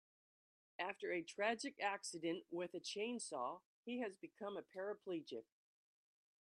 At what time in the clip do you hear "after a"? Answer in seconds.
0.79-1.21